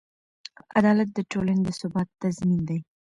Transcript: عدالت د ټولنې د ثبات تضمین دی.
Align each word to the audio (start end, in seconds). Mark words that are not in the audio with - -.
عدالت 0.77 1.09
د 1.13 1.19
ټولنې 1.31 1.61
د 1.65 1.69
ثبات 1.79 2.07
تضمین 2.21 2.61
دی. 2.69 2.79